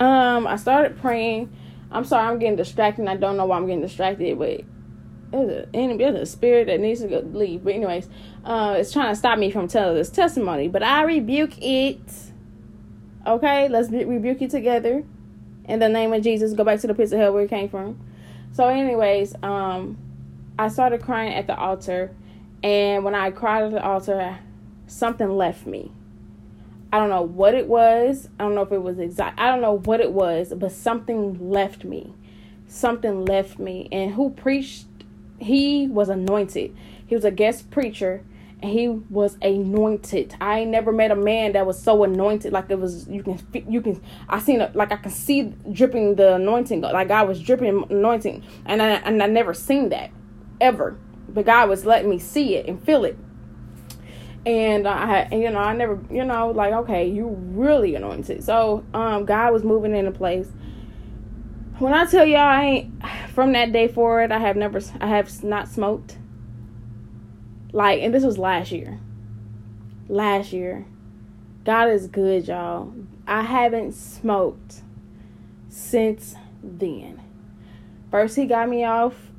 um, 0.00 0.46
I 0.46 0.56
started 0.56 0.98
praying. 0.98 1.54
I'm 1.92 2.04
sorry, 2.04 2.28
I'm 2.28 2.38
getting 2.38 2.56
distracted. 2.56 3.06
I 3.06 3.16
don't 3.16 3.36
know 3.36 3.44
why 3.44 3.58
I'm 3.58 3.66
getting 3.66 3.82
distracted, 3.82 4.38
but 4.38 4.62
there's 5.30 6.14
a 6.16 6.26
spirit 6.26 6.68
that 6.68 6.80
needs 6.80 7.02
to 7.02 7.08
go 7.08 7.18
leave. 7.18 7.64
But 7.64 7.74
anyways, 7.74 8.08
uh, 8.44 8.76
it's 8.78 8.92
trying 8.92 9.12
to 9.12 9.16
stop 9.16 9.38
me 9.38 9.50
from 9.50 9.68
telling 9.68 9.94
this 9.94 10.08
testimony. 10.08 10.68
But 10.68 10.82
I 10.82 11.02
rebuke 11.02 11.60
it. 11.62 12.00
Okay, 13.26 13.68
let's 13.68 13.90
rebuke 13.90 14.40
it 14.40 14.50
together. 14.50 15.04
In 15.66 15.78
the 15.78 15.88
name 15.88 16.14
of 16.14 16.22
Jesus, 16.22 16.54
go 16.54 16.64
back 16.64 16.80
to 16.80 16.86
the 16.86 16.94
pits 16.94 17.12
of 17.12 17.18
hell 17.18 17.34
where 17.34 17.44
it 17.44 17.50
came 17.50 17.68
from. 17.68 18.00
So, 18.52 18.66
anyways, 18.68 19.34
um, 19.42 19.98
I 20.58 20.68
started 20.68 21.02
crying 21.02 21.34
at 21.34 21.46
the 21.46 21.54
altar, 21.54 22.14
and 22.62 23.04
when 23.04 23.14
I 23.14 23.30
cried 23.30 23.64
at 23.64 23.72
the 23.72 23.84
altar, 23.84 24.38
something 24.90 25.36
left 25.36 25.66
me. 25.66 25.92
I 26.92 26.98
don't 26.98 27.08
know 27.08 27.22
what 27.22 27.54
it 27.54 27.68
was. 27.68 28.28
I 28.38 28.42
don't 28.42 28.54
know 28.54 28.62
if 28.62 28.72
it 28.72 28.82
was 28.82 28.98
exact. 28.98 29.38
I 29.38 29.50
don't 29.50 29.60
know 29.60 29.78
what 29.78 30.00
it 30.00 30.12
was, 30.12 30.52
but 30.56 30.72
something 30.72 31.50
left 31.50 31.84
me. 31.84 32.12
Something 32.66 33.24
left 33.24 33.58
me. 33.58 33.88
And 33.92 34.14
who 34.14 34.30
preached? 34.30 34.86
He 35.38 35.86
was 35.86 36.08
anointed. 36.08 36.76
He 37.06 37.14
was 37.14 37.24
a 37.24 37.30
guest 37.30 37.70
preacher, 37.70 38.24
and 38.60 38.72
he 38.72 38.88
was 38.88 39.38
anointed. 39.40 40.34
I 40.40 40.64
never 40.64 40.92
met 40.92 41.10
a 41.10 41.16
man 41.16 41.52
that 41.52 41.64
was 41.64 41.80
so 41.80 42.02
anointed. 42.02 42.52
Like 42.52 42.68
it 42.68 42.78
was, 42.78 43.08
you 43.08 43.22
can, 43.22 43.40
you 43.68 43.80
can. 43.80 44.02
I 44.28 44.40
seen 44.40 44.60
it. 44.60 44.74
Like 44.74 44.92
I 44.92 44.96
can 44.96 45.12
see 45.12 45.54
dripping 45.72 46.16
the 46.16 46.34
anointing. 46.34 46.80
Like 46.80 47.08
God 47.08 47.28
was 47.28 47.40
dripping 47.40 47.86
anointing, 47.88 48.44
and 48.66 48.82
I 48.82 48.90
and 48.90 49.22
I 49.22 49.26
never 49.26 49.54
seen 49.54 49.90
that 49.90 50.10
ever. 50.60 50.98
But 51.28 51.46
God 51.46 51.68
was 51.68 51.86
letting 51.86 52.10
me 52.10 52.18
see 52.18 52.56
it 52.56 52.66
and 52.66 52.82
feel 52.82 53.04
it 53.04 53.16
and 54.46 54.88
I, 54.88 55.06
had 55.06 55.32
you 55.32 55.50
know, 55.50 55.58
I 55.58 55.74
never, 55.74 55.98
you 56.10 56.24
know, 56.24 56.50
like 56.50 56.72
okay, 56.72 57.08
you 57.08 57.28
really 57.28 57.94
anointed. 57.94 58.42
So, 58.42 58.84
um, 58.94 59.24
God 59.24 59.52
was 59.52 59.64
moving 59.64 59.94
into 59.94 60.10
place. 60.10 60.48
When 61.78 61.94
I 61.94 62.04
tell 62.06 62.24
y'all, 62.24 62.40
I 62.40 62.64
ain't 62.64 63.06
from 63.34 63.52
that 63.52 63.72
day 63.72 63.88
forward. 63.88 64.32
I 64.32 64.38
have 64.38 64.56
never, 64.56 64.80
I 65.00 65.06
have 65.08 65.42
not 65.42 65.68
smoked. 65.68 66.18
Like, 67.72 68.02
and 68.02 68.12
this 68.12 68.24
was 68.24 68.36
last 68.36 68.72
year. 68.72 68.98
Last 70.08 70.52
year, 70.52 70.84
God 71.64 71.88
is 71.90 72.08
good, 72.08 72.48
y'all. 72.48 72.92
I 73.26 73.42
haven't 73.42 73.92
smoked 73.92 74.82
since 75.68 76.34
then. 76.62 77.20
First, 78.10 78.36
he 78.36 78.46
got 78.46 78.68
me 78.68 78.84
off 78.84 79.29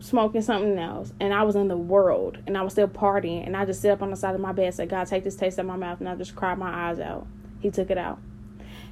smoking 0.00 0.42
something 0.42 0.78
else, 0.78 1.12
and 1.20 1.32
I 1.32 1.42
was 1.42 1.56
in 1.56 1.68
the 1.68 1.76
world, 1.76 2.38
and 2.46 2.56
I 2.56 2.62
was 2.62 2.72
still 2.72 2.88
partying, 2.88 3.46
and 3.46 3.56
I 3.56 3.64
just 3.64 3.80
sit 3.80 3.90
up 3.90 4.02
on 4.02 4.10
the 4.10 4.16
side 4.16 4.34
of 4.34 4.40
my 4.40 4.52
bed, 4.52 4.66
and 4.66 4.74
said, 4.74 4.88
"God, 4.88 5.06
take 5.06 5.24
this 5.24 5.36
taste 5.36 5.58
out 5.58 5.62
of 5.62 5.66
my 5.68 5.76
mouth," 5.76 6.00
and 6.00 6.08
I 6.08 6.14
just 6.14 6.34
cried 6.34 6.58
my 6.58 6.90
eyes 6.90 6.98
out. 6.98 7.26
He 7.60 7.70
took 7.70 7.90
it 7.90 7.98
out. 7.98 8.18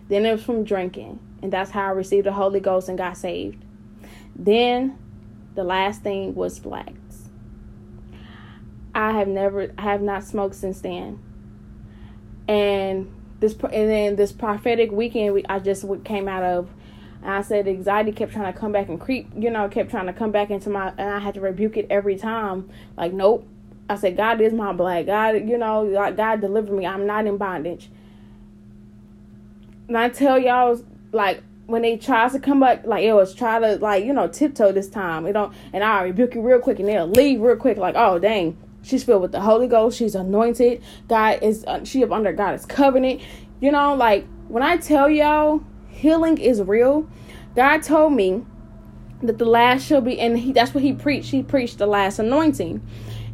Then 0.09 0.25
it 0.25 0.33
was 0.33 0.45
from 0.45 0.65
drinking, 0.65 1.19
and 1.43 1.53
that's 1.53 1.71
how 1.71 1.87
I 1.87 1.91
received 1.91 2.27
the 2.27 2.33
Holy 2.33 2.61
Ghost 2.61 2.89
and 2.89 2.97
got 2.97 3.17
saved. 3.17 3.65
Then, 4.37 4.99
the 5.55 5.65
last 5.65 6.03
thing 6.03 6.35
was 6.35 6.59
flax. 6.59 6.93
I 8.95 9.13
have 9.13 9.29
never, 9.29 9.73
I 9.77 9.83
have 9.83 10.03
not 10.03 10.25
smoked 10.25 10.55
since 10.55 10.81
then, 10.81 11.19
and 12.47 13.13
this, 13.41 13.55
and 13.55 13.91
then 13.91 14.17
this 14.17 14.33
prophetic 14.33 14.91
weekend, 14.91 15.35
we 15.35 15.45
I 15.49 15.59
just 15.59 15.85
came 16.05 16.29
out 16.29 16.43
of 16.43 16.71
and 17.23 17.31
I 17.31 17.43
said 17.43 17.67
anxiety 17.67 18.13
kept 18.13 18.33
trying 18.33 18.53
to 18.53 18.59
come 18.59 18.73
back 18.73 18.89
and 18.89 19.01
creep, 19.01 19.31
you 19.37 19.51
know, 19.51 19.69
kept 19.69 19.91
trying 19.91 20.07
to 20.07 20.13
come 20.13 20.31
back 20.31 20.51
into 20.51 20.71
my, 20.71 20.93
and 20.97 21.11
I 21.11 21.19
had 21.19 21.35
to 21.35 21.41
rebuke 21.41 21.77
it 21.77 21.87
every 21.91 22.17
time. 22.17 22.69
Like, 22.97 23.13
nope. 23.13 23.47
I 23.91 23.97
said, 23.97 24.17
God 24.17 24.41
is 24.41 24.53
my 24.53 24.73
black. 24.73 25.07
God, 25.07 25.49
you 25.49 25.57
know, 25.57 25.91
God 26.15 26.41
deliver 26.41 26.73
me. 26.73 26.87
I'm 26.87 27.07
not 27.07 27.27
in 27.27 27.39
bondage. 27.39 27.89
And 29.89 29.97
I 29.97 30.11
tell 30.11 30.39
y'all, 30.39 30.79
like, 31.11 31.43
when 31.69 31.83
they 31.83 31.99
tries 31.99 32.33
to 32.33 32.41
come 32.41 32.61
back, 32.61 32.87
like 32.87 33.05
it 33.05 33.13
was 33.13 33.35
try 33.35 33.59
to 33.59 33.77
like 33.77 34.03
you 34.03 34.13
know 34.15 34.27
tiptoe 34.27 34.73
this 34.73 34.89
time. 34.89 35.27
You 35.27 35.35
know, 35.35 35.53
and 35.73 35.85
I 35.85 36.03
rebuke 36.03 36.35
you 36.35 36.41
real 36.41 36.61
quick, 36.61 36.79
and 36.79 36.89
they'll 36.89 37.07
leave 37.07 37.41
real 37.41 37.57
quick. 37.57 37.77
Like, 37.77 37.95
oh 37.95 38.19
dang, 38.19 38.57
she's 38.83 39.05
filled 39.05 39.21
with 39.21 39.33
the 39.33 39.41
Holy 39.43 39.69
Ghost. 39.69 39.99
She's 39.99 40.15
anointed. 40.15 40.83
God 41.09 41.43
is 41.43 41.65
uh, 41.67 41.85
she 41.85 42.03
up 42.03 42.11
under 42.11 42.33
God's 42.33 42.65
covenant. 42.65 43.21
You 43.61 43.71
know, 43.71 43.95
like 43.95 44.27
when 44.49 44.63
I 44.63 44.79
tell 44.79 45.11
y'all 45.11 45.63
healing 45.99 46.39
is 46.39 46.63
real. 46.63 47.09
God 47.57 47.83
told 47.83 48.13
me 48.13 48.45
that 49.23 49.39
the 49.39 49.45
last 49.45 49.85
shall 49.85 50.01
be, 50.01 50.21
and 50.21 50.39
he, 50.39 50.53
that's 50.53 50.73
what 50.73 50.83
he 50.83 50.93
preached. 50.93 51.31
He 51.31 51.43
preached 51.43 51.79
the 51.79 51.87
last 51.87 52.19
anointing, 52.19 52.81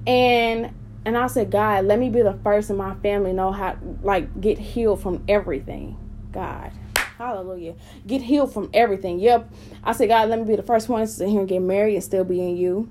and 0.07 0.75
and 1.05 1.19
I 1.19 1.27
said, 1.27 1.51
God, 1.51 1.85
let 1.85 1.99
me 1.99 2.09
be 2.09 2.23
the 2.23 2.39
first 2.43 2.71
in 2.71 2.77
my 2.77 2.95
family 2.97 3.35
know 3.35 3.53
how 3.53 3.77
like 4.03 4.41
get 4.41 4.59
healed 4.59 5.03
from 5.03 5.23
everything. 5.29 5.99
God, 6.33 6.73
Hallelujah, 7.19 7.75
get 8.07 8.23
healed 8.23 8.53
from 8.53 8.71
everything. 8.73 9.21
Yep, 9.21 9.53
I 9.85 9.93
said, 9.93 10.09
God, 10.09 10.31
let 10.31 10.39
me 10.39 10.47
be 10.47 10.57
the 10.57 10.63
first 10.63 10.89
one 10.89 11.03
to 11.03 11.07
sit 11.07 11.29
here 11.29 11.41
and 11.41 11.49
get 11.49 11.61
married 11.61 11.95
and 11.95 12.03
still 12.03 12.25
be 12.25 12.41
in 12.41 12.57
you. 12.57 12.89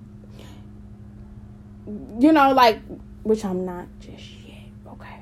You 2.20 2.32
know, 2.32 2.53
like 2.53 2.80
which 3.24 3.44
I'm 3.44 3.65
not 3.65 3.88
just 4.00 4.24
yet. 4.46 4.58
Okay, 4.88 5.18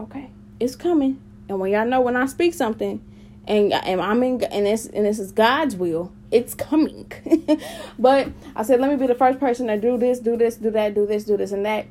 okay, 0.00 0.30
it's 0.58 0.74
coming. 0.74 1.22
And 1.48 1.60
when 1.60 1.70
y'all 1.72 1.86
know 1.86 2.00
when 2.00 2.16
I 2.16 2.26
speak 2.26 2.52
something, 2.52 3.02
and 3.48 3.72
and 3.72 4.00
I'm 4.00 4.22
in 4.22 4.44
and 4.44 4.66
this 4.66 4.86
and 4.86 5.04
this 5.04 5.18
is 5.18 5.32
God's 5.32 5.74
will. 5.74 6.12
It's 6.30 6.54
coming. 6.54 7.10
but 7.98 8.28
I 8.54 8.62
said, 8.62 8.80
let 8.80 8.90
me 8.90 8.96
be 8.96 9.06
the 9.06 9.14
first 9.14 9.40
person 9.40 9.66
to 9.68 9.78
do 9.78 9.96
this, 9.96 10.20
do 10.20 10.36
this, 10.36 10.56
do 10.56 10.70
that, 10.70 10.94
do 10.94 11.06
this, 11.06 11.24
do 11.24 11.36
this, 11.36 11.52
and 11.52 11.64
that. 11.64 11.86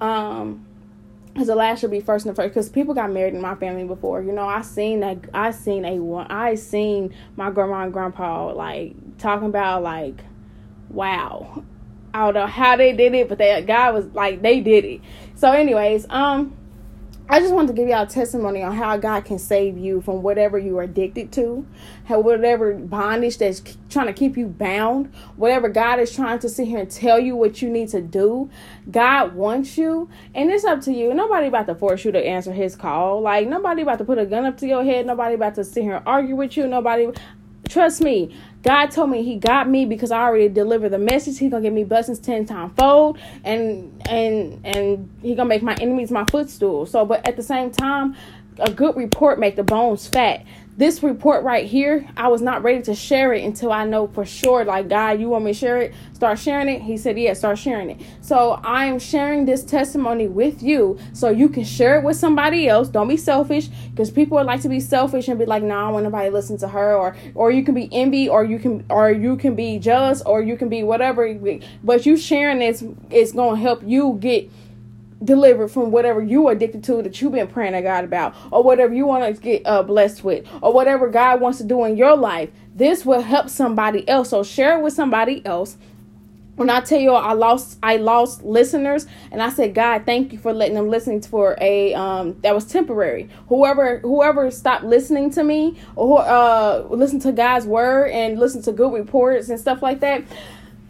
Um, 0.00 0.66
as 1.36 1.46
the 1.46 1.54
last 1.54 1.80
should 1.80 1.92
be 1.92 2.00
first 2.00 2.26
and 2.26 2.34
first 2.34 2.48
because 2.48 2.68
people 2.68 2.94
got 2.94 3.12
married 3.12 3.34
in 3.34 3.40
my 3.40 3.54
family 3.54 3.84
before. 3.84 4.20
You 4.22 4.32
know, 4.32 4.48
I 4.48 4.62
seen 4.62 5.00
that. 5.00 5.18
I 5.32 5.52
seen 5.52 5.84
a 5.84 6.00
one. 6.00 6.26
I 6.26 6.56
seen 6.56 7.14
my 7.36 7.50
grandma 7.50 7.84
and 7.84 7.92
grandpa 7.92 8.52
like 8.52 9.18
talking 9.18 9.46
about 9.46 9.84
like, 9.84 10.24
wow. 10.90 11.62
I 12.12 12.24
don't 12.24 12.34
know 12.34 12.46
how 12.46 12.76
they 12.76 12.92
did 12.92 13.14
it, 13.14 13.28
but 13.28 13.38
that 13.38 13.66
guy 13.66 13.90
was 13.90 14.06
like 14.06 14.42
they 14.42 14.60
did 14.60 14.84
it. 14.84 15.00
So, 15.36 15.52
anyways, 15.52 16.06
um, 16.10 16.56
I 17.30 17.40
just 17.40 17.52
want 17.52 17.68
to 17.68 17.74
give 17.74 17.88
y'all 17.88 18.06
testimony 18.06 18.62
on 18.62 18.74
how 18.74 18.96
God 18.96 19.26
can 19.26 19.38
save 19.38 19.76
you 19.76 20.00
from 20.00 20.22
whatever 20.22 20.58
you 20.58 20.78
are 20.78 20.84
addicted 20.84 21.30
to, 21.32 21.66
how 22.06 22.20
whatever 22.20 22.72
bondage 22.72 23.36
that's 23.36 23.62
trying 23.90 24.06
to 24.06 24.14
keep 24.14 24.38
you 24.38 24.46
bound, 24.46 25.12
whatever 25.36 25.68
God 25.68 26.00
is 26.00 26.14
trying 26.14 26.38
to 26.38 26.48
sit 26.48 26.66
here 26.66 26.78
and 26.78 26.90
tell 26.90 27.20
you 27.20 27.36
what 27.36 27.60
you 27.60 27.68
need 27.68 27.90
to 27.90 28.00
do. 28.00 28.48
God 28.90 29.34
wants 29.34 29.76
you, 29.76 30.08
and 30.34 30.50
it's 30.50 30.64
up 30.64 30.80
to 30.82 30.92
you. 30.92 31.12
Nobody 31.12 31.48
about 31.48 31.66
to 31.66 31.74
force 31.74 32.02
you 32.02 32.12
to 32.12 32.18
answer 32.18 32.52
His 32.54 32.74
call. 32.74 33.20
Like 33.20 33.46
nobody 33.46 33.82
about 33.82 33.98
to 33.98 34.06
put 34.06 34.16
a 34.16 34.24
gun 34.24 34.46
up 34.46 34.56
to 34.58 34.66
your 34.66 34.82
head. 34.82 35.04
Nobody 35.04 35.34
about 35.34 35.54
to 35.56 35.64
sit 35.64 35.82
here 35.82 35.96
and 35.96 36.06
argue 36.06 36.34
with 36.34 36.56
you. 36.56 36.66
Nobody. 36.66 37.08
Trust 37.68 38.00
me, 38.00 38.34
God 38.62 38.86
told 38.90 39.10
me 39.10 39.22
He 39.22 39.36
got 39.36 39.68
me 39.68 39.84
because 39.84 40.10
I 40.10 40.22
already 40.22 40.48
delivered 40.48 40.90
the 40.90 40.98
message. 40.98 41.38
He's 41.38 41.50
gonna 41.50 41.62
give 41.62 41.72
me 41.72 41.84
blessings 41.84 42.18
ten 42.18 42.46
times 42.46 42.72
fold, 42.76 43.18
and 43.44 44.02
and 44.08 44.60
and 44.64 45.10
He 45.22 45.34
gonna 45.34 45.48
make 45.48 45.62
my 45.62 45.74
enemies 45.74 46.10
my 46.10 46.24
footstool. 46.30 46.86
So, 46.86 47.04
but 47.04 47.26
at 47.26 47.36
the 47.36 47.42
same 47.42 47.70
time, 47.70 48.16
a 48.58 48.70
good 48.70 48.96
report 48.96 49.38
make 49.38 49.56
the 49.56 49.62
bones 49.62 50.06
fat 50.08 50.44
this 50.78 51.02
report 51.02 51.42
right 51.42 51.66
here, 51.66 52.08
I 52.16 52.28
was 52.28 52.40
not 52.40 52.62
ready 52.62 52.80
to 52.82 52.94
share 52.94 53.32
it 53.32 53.42
until 53.44 53.72
I 53.72 53.84
know 53.84 54.06
for 54.06 54.24
sure, 54.24 54.64
like, 54.64 54.88
God, 54.88 55.18
you 55.18 55.28
want 55.28 55.44
me 55.44 55.52
to 55.52 55.58
share 55.58 55.78
it? 55.78 55.94
Start 56.18 56.40
sharing 56.40 56.68
it. 56.68 56.82
He 56.82 56.96
said, 56.96 57.16
Yeah, 57.16 57.32
start 57.32 57.58
sharing 57.58 57.90
it. 57.90 58.00
So 58.22 58.58
I 58.64 58.86
am 58.86 58.98
sharing 58.98 59.44
this 59.44 59.62
testimony 59.62 60.26
with 60.26 60.64
you 60.64 60.98
so 61.12 61.28
you 61.28 61.48
can 61.48 61.62
share 61.62 61.96
it 61.96 62.02
with 62.02 62.16
somebody 62.16 62.66
else. 62.66 62.88
Don't 62.88 63.06
be 63.06 63.16
selfish 63.16 63.68
because 63.68 64.10
people 64.10 64.36
would 64.36 64.46
like 64.46 64.60
to 64.62 64.68
be 64.68 64.80
selfish 64.80 65.28
and 65.28 65.38
be 65.38 65.46
like, 65.46 65.62
nah, 65.62 65.86
I 65.86 65.92
want 65.92 66.02
nobody 66.02 66.28
to 66.28 66.34
listen 66.34 66.58
to 66.58 66.66
her, 66.66 66.96
or 66.96 67.16
or 67.36 67.52
you 67.52 67.62
can 67.62 67.72
be 67.72 67.88
envy, 67.92 68.28
or 68.28 68.44
you 68.44 68.58
can 68.58 68.84
or 68.90 69.12
you 69.12 69.36
can 69.36 69.54
be 69.54 69.78
jealous, 69.78 70.20
or 70.22 70.42
you 70.42 70.56
can 70.56 70.68
be 70.68 70.82
whatever. 70.82 71.32
But 71.84 72.04
you 72.04 72.16
sharing 72.16 72.58
this 72.58 72.82
is 73.10 73.30
gonna 73.30 73.56
help 73.56 73.84
you 73.86 74.18
get 74.20 74.50
delivered 75.22 75.68
from 75.68 75.92
whatever 75.92 76.20
you 76.20 76.48
addicted 76.48 76.82
to 76.84 77.02
that 77.02 77.20
you've 77.20 77.32
been 77.32 77.46
praying 77.46 77.74
to 77.74 77.82
God 77.82 78.02
about, 78.02 78.34
or 78.50 78.64
whatever 78.64 78.92
you 78.92 79.06
want 79.06 79.36
to 79.36 79.40
get 79.40 79.62
uh, 79.66 79.84
blessed 79.84 80.24
with, 80.24 80.44
or 80.62 80.72
whatever 80.72 81.08
God 81.08 81.40
wants 81.40 81.58
to 81.58 81.64
do 81.64 81.84
in 81.84 81.96
your 81.96 82.16
life. 82.16 82.50
This 82.74 83.04
will 83.04 83.22
help 83.22 83.48
somebody 83.48 84.08
else. 84.08 84.30
So 84.30 84.42
share 84.42 84.78
it 84.78 84.82
with 84.82 84.92
somebody 84.92 85.44
else. 85.44 85.76
When 86.58 86.70
I 86.70 86.80
tell 86.80 86.98
you 86.98 87.12
I 87.12 87.34
lost 87.34 87.78
I 87.84 87.98
lost 87.98 88.42
listeners 88.42 89.06
and 89.30 89.40
I 89.40 89.48
said 89.48 89.74
God 89.74 90.04
thank 90.04 90.32
you 90.32 90.40
for 90.40 90.52
letting 90.52 90.74
them 90.74 90.88
listen 90.88 91.22
for 91.22 91.56
a 91.60 91.94
um 91.94 92.36
that 92.40 92.52
was 92.52 92.64
temporary. 92.64 93.30
Whoever 93.46 94.00
whoever 94.00 94.50
stopped 94.50 94.82
listening 94.82 95.30
to 95.30 95.44
me 95.44 95.78
or 95.94 96.20
uh 96.22 96.80
listen 96.88 97.20
to 97.20 97.30
God's 97.30 97.64
word 97.64 98.10
and 98.10 98.40
listen 98.40 98.60
to 98.62 98.72
good 98.72 98.92
reports 98.92 99.50
and 99.50 99.60
stuff 99.60 99.82
like 99.82 100.00
that 100.00 100.24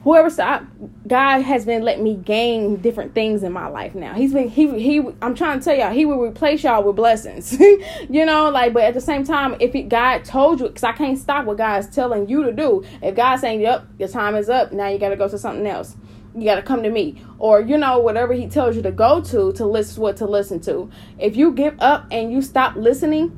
whoever 0.09 0.31
stop 0.31 0.65
God 1.07 1.43
has 1.43 1.67
been 1.67 1.83
letting 1.83 2.03
me 2.03 2.15
gain 2.15 2.77
different 2.77 3.15
things 3.15 3.43
in 3.43 3.53
my 3.53 3.67
life 3.67 3.95
now. 3.95 4.15
He's 4.15 4.33
been 4.33 4.49
he 4.49 4.79
he 4.79 5.03
I'm 5.21 5.35
trying 5.35 5.59
to 5.59 5.65
tell 5.65 5.77
y'all 5.77 5.93
he 5.93 6.07
will 6.07 6.21
replace 6.21 6.65
y'all 6.65 6.83
with 6.83 6.97
blessings. 6.97 7.59
you 8.09 8.25
know, 8.25 8.49
like 8.49 8.73
but 8.73 8.85
at 8.85 8.95
the 8.95 9.03
same 9.03 9.25
time 9.25 9.55
if 9.61 9.75
it, 9.75 9.91
God 9.91 10.25
told 10.25 10.61
you 10.61 10.71
cuz 10.71 10.83
I 10.83 10.93
can't 10.93 11.19
stop 11.19 11.45
what 11.45 11.59
God's 11.59 11.95
telling 11.95 12.27
you 12.27 12.43
to 12.45 12.53
do. 12.53 12.85
If 13.03 13.17
God's 13.17 13.43
saying, 13.43 13.61
"Yep, 13.61 13.87
your 13.99 14.09
time 14.09 14.35
is 14.35 14.49
up. 14.49 14.73
Now 14.73 14.89
you 14.89 14.99
got 14.99 15.11
to 15.11 15.17
go 15.17 15.29
to 15.29 15.39
something 15.39 15.67
else." 15.67 15.95
You 16.35 16.45
got 16.45 16.57
to 16.57 16.63
come 16.63 16.83
to 16.85 16.91
me 16.91 17.21
or 17.39 17.61
you 17.61 17.77
know 17.77 17.99
whatever 17.99 18.33
he 18.33 18.49
tells 18.49 18.77
you 18.77 18.83
to 18.83 18.93
go 18.93 19.21
to 19.21 19.53
to 19.53 19.67
listen 19.67 20.03
what 20.03 20.17
to 20.19 20.27
listen 20.27 20.61
to. 20.61 20.89
If 21.19 21.37
you 21.37 21.53
give 21.53 21.75
up 21.81 22.07
and 22.11 22.33
you 22.33 22.43
stop 22.43 22.77
listening, 22.77 23.33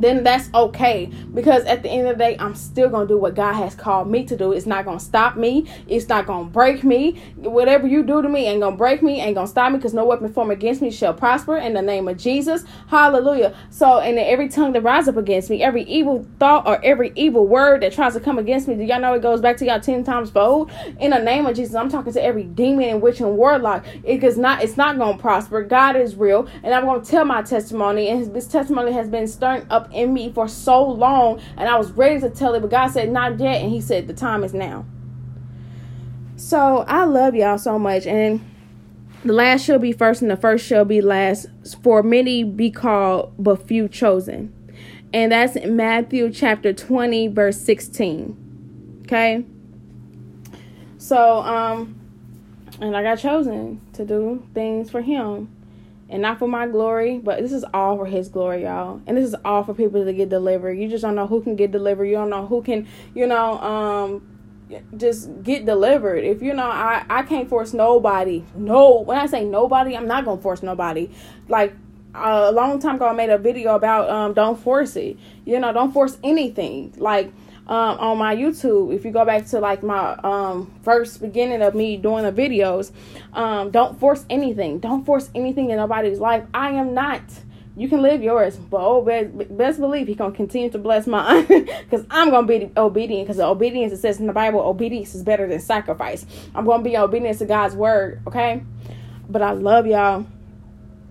then 0.00 0.24
that's 0.24 0.48
okay. 0.54 1.06
Because 1.34 1.64
at 1.64 1.82
the 1.82 1.88
end 1.88 2.08
of 2.08 2.18
the 2.18 2.24
day 2.24 2.36
i'm 2.38 2.54
still 2.54 2.88
gonna 2.88 3.06
do 3.06 3.18
what 3.18 3.34
god 3.34 3.54
has 3.54 3.74
called 3.74 4.08
me 4.10 4.24
to 4.24 4.36
do. 4.36 4.52
It's 4.52 4.66
not 4.66 4.84
gonna 4.84 5.00
stop 5.00 5.36
me. 5.36 5.66
It's 5.86 6.08
not 6.08 6.26
gonna 6.26 6.48
break 6.48 6.84
me. 6.84 7.20
Whatever 7.36 7.86
you 7.86 8.02
do 8.02 8.22
to 8.22 8.28
me 8.28 8.46
ain't 8.46 8.60
gonna 8.60 8.76
break 8.76 9.02
me 9.02 9.20
ain't 9.20 9.34
gonna 9.34 9.46
stop 9.46 9.72
me 9.72 9.78
because 9.78 9.94
no 9.94 10.04
weapon 10.04 10.32
formed 10.32 10.52
against 10.52 10.82
me 10.82 10.90
shall 10.90 11.14
prosper 11.14 11.56
in 11.56 11.74
the 11.74 11.82
name 11.82 12.08
of 12.08 12.16
jesus. 12.16 12.64
Hallelujah. 12.88 13.54
So 13.70 14.00
and 14.00 14.18
every 14.18 14.48
tongue 14.48 14.72
that 14.72 14.82
rises 14.82 15.08
up 15.08 15.16
against 15.16 15.50
me 15.50 15.62
every 15.62 15.82
evil 15.84 16.26
thought 16.38 16.66
or 16.66 16.82
every 16.84 17.12
evil 17.14 17.46
word 17.46 17.82
that 17.82 17.92
tries 17.92 18.14
to 18.14 18.20
come 18.20 18.38
against 18.38 18.68
me 18.68 18.74
do 18.74 18.84
y'all 18.84 19.00
know 19.00 19.14
it 19.14 19.22
goes 19.22 19.40
back 19.40 19.56
to 19.58 19.66
y'all 19.66 19.80
10 19.80 20.04
times 20.04 20.30
fold? 20.30 20.70
In 21.00 21.10
the 21.10 21.18
name 21.18 21.46
of 21.46 21.56
jesus 21.56 21.74
i'm 21.74 21.88
talking 21.88 22.12
to 22.12 22.22
every 22.22 22.44
demon 22.44 22.88
and 22.88 23.02
witch 23.02 23.20
and 23.20 23.36
warlock. 23.36 23.84
It 24.04 24.22
is 24.22 24.38
not 24.38 24.62
it's 24.62 24.76
not 24.76 24.98
gonna 24.98 25.18
prosper. 25.18 25.62
God 25.62 25.96
is 25.96 26.16
real. 26.16 26.48
And 26.62 26.74
i'm 26.74 26.84
gonna 26.84 27.04
tell 27.04 27.24
my 27.24 27.42
testimony 27.42 28.08
and 28.08 28.34
this 28.34 28.46
testimony 28.46 28.92
has 28.92 29.08
been 29.08 29.26
stirring 29.26 29.66
up 29.70 29.87
in 29.92 30.12
me 30.12 30.32
for 30.32 30.48
so 30.48 30.84
long 30.84 31.40
and 31.56 31.68
I 31.68 31.76
was 31.76 31.90
ready 31.92 32.20
to 32.20 32.30
tell 32.30 32.54
it, 32.54 32.60
but 32.60 32.70
God 32.70 32.88
said, 32.88 33.10
Not 33.10 33.38
yet. 33.38 33.62
And 33.62 33.70
He 33.70 33.80
said, 33.80 34.06
The 34.06 34.14
time 34.14 34.44
is 34.44 34.54
now. 34.54 34.84
So 36.36 36.84
I 36.86 37.04
love 37.04 37.34
y'all 37.34 37.58
so 37.58 37.78
much. 37.78 38.06
And 38.06 38.40
the 39.24 39.32
last 39.32 39.64
shall 39.64 39.78
be 39.78 39.92
first, 39.92 40.22
and 40.22 40.30
the 40.30 40.36
first 40.36 40.64
shall 40.64 40.84
be 40.84 41.00
last. 41.00 41.46
For 41.82 42.02
many 42.02 42.44
be 42.44 42.70
called, 42.70 43.32
but 43.38 43.66
few 43.66 43.88
chosen. 43.88 44.54
And 45.12 45.32
that's 45.32 45.56
in 45.56 45.74
Matthew 45.74 46.30
chapter 46.30 46.72
20, 46.72 47.28
verse 47.28 47.60
16. 47.60 49.02
Okay. 49.02 49.44
So, 50.98 51.38
um, 51.38 51.98
and 52.80 52.96
I 52.96 53.02
got 53.02 53.18
chosen 53.18 53.80
to 53.94 54.04
do 54.04 54.46
things 54.54 54.90
for 54.90 55.00
him 55.00 55.48
and 56.10 56.22
not 56.22 56.38
for 56.38 56.48
my 56.48 56.66
glory, 56.66 57.18
but 57.18 57.40
this 57.40 57.52
is 57.52 57.64
all 57.74 57.96
for 57.96 58.06
his 58.06 58.28
glory, 58.28 58.62
y'all. 58.62 59.00
And 59.06 59.16
this 59.16 59.26
is 59.26 59.36
all 59.44 59.62
for 59.62 59.74
people 59.74 60.04
to 60.04 60.12
get 60.12 60.28
delivered. 60.28 60.72
You 60.74 60.88
just 60.88 61.02
don't 61.02 61.14
know 61.14 61.26
who 61.26 61.42
can 61.42 61.56
get 61.56 61.70
delivered. 61.70 62.06
You 62.06 62.14
don't 62.14 62.30
know 62.30 62.46
who 62.46 62.62
can, 62.62 62.86
you 63.14 63.26
know, 63.26 63.58
um 63.60 64.34
just 64.96 65.42
get 65.42 65.64
delivered. 65.64 66.24
If 66.24 66.42
you 66.42 66.54
know, 66.54 66.66
I 66.66 67.04
I 67.08 67.22
can't 67.22 67.48
force 67.48 67.72
nobody. 67.72 68.44
No, 68.54 69.00
when 69.00 69.18
I 69.18 69.26
say 69.26 69.44
nobody, 69.44 69.96
I'm 69.96 70.06
not 70.06 70.24
going 70.24 70.38
to 70.38 70.42
force 70.42 70.62
nobody. 70.62 71.10
Like 71.48 71.74
a 72.14 72.52
long 72.52 72.78
time 72.78 72.96
ago 72.96 73.06
I 73.06 73.12
made 73.12 73.30
a 73.30 73.38
video 73.38 73.74
about 73.74 74.08
um 74.10 74.34
don't 74.34 74.58
force 74.58 74.96
it. 74.96 75.18
You 75.44 75.58
know, 75.60 75.72
don't 75.72 75.92
force 75.92 76.18
anything. 76.22 76.94
Like 76.96 77.32
um, 77.68 77.98
on 77.98 78.18
my 78.18 78.34
YouTube, 78.34 78.94
if 78.94 79.04
you 79.04 79.10
go 79.10 79.24
back 79.26 79.46
to 79.48 79.60
like 79.60 79.82
my 79.82 80.14
um, 80.24 80.72
first 80.82 81.20
beginning 81.20 81.60
of 81.60 81.74
me 81.74 81.98
doing 81.98 82.24
the 82.24 82.32
videos, 82.32 82.92
um, 83.34 83.70
don't 83.70 84.00
force 84.00 84.24
anything. 84.30 84.78
Don't 84.78 85.04
force 85.04 85.30
anything 85.34 85.70
in 85.70 85.76
nobody's 85.76 86.18
life. 86.18 86.44
I 86.54 86.70
am 86.70 86.94
not. 86.94 87.22
You 87.76 87.88
can 87.88 88.02
live 88.02 88.22
yours, 88.22 88.56
but 88.56 88.80
oh, 88.80 89.02
best, 89.02 89.56
best 89.56 89.78
believe 89.78 90.08
He 90.08 90.14
gonna 90.14 90.34
continue 90.34 90.70
to 90.70 90.78
bless 90.78 91.06
mine, 91.06 91.46
because 91.46 92.06
I'm 92.10 92.30
gonna 92.30 92.46
be 92.46 92.72
obedient. 92.76 93.28
Because 93.28 93.38
obedience, 93.38 93.92
it 93.92 93.98
says 93.98 94.18
in 94.18 94.26
the 94.26 94.32
Bible, 94.32 94.60
obedience 94.60 95.14
is 95.14 95.22
better 95.22 95.46
than 95.46 95.60
sacrifice. 95.60 96.24
I'm 96.54 96.64
gonna 96.64 96.82
be 96.82 96.96
obedient 96.96 97.38
to 97.38 97.46
God's 97.46 97.76
word, 97.76 98.20
okay? 98.26 98.64
But 99.28 99.42
I 99.42 99.52
love 99.52 99.86
y'all, 99.86 100.26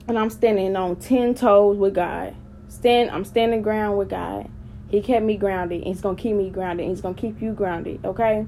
and 0.07 0.17
I'm 0.17 0.31
standing 0.31 0.75
on 0.75 0.95
ten 0.95 1.35
toes 1.35 1.77
with 1.77 1.93
God. 1.93 2.35
Stand, 2.67 3.11
I'm 3.11 3.23
standing 3.23 3.61
ground 3.61 3.97
with 3.97 4.09
God. 4.09 4.49
He 4.89 5.01
kept 5.01 5.25
me 5.25 5.37
grounded. 5.37 5.83
He's 5.83 6.01
gonna 6.01 6.17
keep 6.17 6.35
me 6.35 6.49
grounded. 6.49 6.87
He's 6.87 7.01
gonna 7.01 7.15
keep 7.15 7.41
you 7.41 7.51
grounded. 7.51 8.03
Okay. 8.05 8.45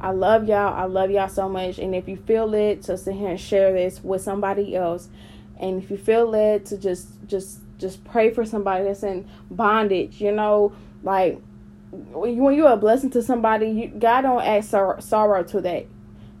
I 0.00 0.10
love 0.10 0.48
y'all. 0.48 0.74
I 0.74 0.84
love 0.84 1.10
y'all 1.10 1.28
so 1.28 1.48
much. 1.48 1.78
And 1.78 1.94
if 1.94 2.08
you 2.08 2.16
feel 2.16 2.46
led 2.46 2.82
to 2.84 2.96
sit 2.96 3.14
here 3.14 3.30
and 3.30 3.40
share 3.40 3.72
this 3.72 4.02
with 4.02 4.22
somebody 4.22 4.76
else, 4.76 5.08
and 5.58 5.82
if 5.82 5.90
you 5.90 5.96
feel 5.96 6.26
led 6.26 6.66
to 6.66 6.78
just 6.78 7.08
just 7.26 7.60
just 7.78 8.04
pray 8.04 8.30
for 8.30 8.44
somebody 8.44 8.84
that's 8.84 9.02
in 9.02 9.28
bondage, 9.50 10.20
you 10.20 10.32
know, 10.32 10.72
like 11.02 11.40
when 11.90 12.54
you're 12.54 12.72
a 12.72 12.76
blessing 12.76 13.10
to 13.10 13.22
somebody, 13.22 13.68
you, 13.68 13.88
God 13.88 14.22
don't 14.22 14.42
add 14.42 14.64
sorrow, 14.64 15.00
sorrow 15.00 15.42
to 15.44 15.60
that. 15.62 15.86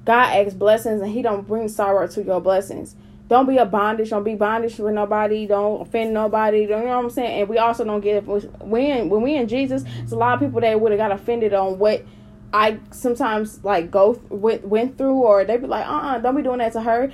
God 0.04 0.34
adds 0.34 0.54
blessings, 0.54 1.00
and 1.00 1.10
He 1.10 1.22
don't 1.22 1.46
bring 1.46 1.68
sorrow 1.68 2.06
to 2.08 2.22
your 2.22 2.40
blessings. 2.40 2.96
Don't 3.28 3.46
be 3.46 3.58
a 3.58 3.66
bondage. 3.66 4.10
Don't 4.10 4.24
be 4.24 4.34
bondage 4.34 4.78
with 4.78 4.94
nobody. 4.94 5.46
Don't 5.46 5.82
offend 5.82 6.14
nobody. 6.14 6.60
You 6.62 6.68
know 6.68 6.84
what 6.84 7.04
I'm 7.04 7.10
saying? 7.10 7.40
And 7.40 7.48
we 7.48 7.58
also 7.58 7.84
don't 7.84 8.00
get 8.00 8.24
when 8.26 9.08
when 9.10 9.22
we 9.22 9.36
in 9.36 9.46
Jesus. 9.48 9.84
It's 9.98 10.12
a 10.12 10.16
lot 10.16 10.34
of 10.34 10.40
people 10.40 10.60
that 10.62 10.80
would 10.80 10.92
have 10.92 10.98
got 10.98 11.12
offended 11.12 11.52
on 11.52 11.78
what 11.78 12.04
I 12.52 12.78
sometimes 12.90 13.62
like 13.62 13.90
go 13.90 14.20
went 14.30 14.66
went 14.66 14.96
through, 14.96 15.16
or 15.16 15.44
they 15.44 15.58
be 15.58 15.66
like, 15.66 15.86
uh, 15.86 15.90
uh-uh, 15.90 16.18
don't 16.18 16.36
be 16.36 16.42
doing 16.42 16.58
that 16.58 16.72
to 16.72 16.80
her. 16.80 17.12